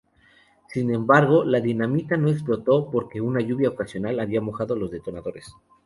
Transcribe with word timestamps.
Sin 0.69 0.91
embargo 0.95 1.43
la 1.43 1.59
dinamita 1.61 2.17
no 2.17 2.29
explotó 2.29 2.89
porque 2.89 3.21
una 3.21 3.39
lluvia 3.39 3.69
ocasional 3.69 4.19
había 4.19 4.41
mojado 4.41 4.75
los 4.75 4.89
detonadores. 4.89 5.53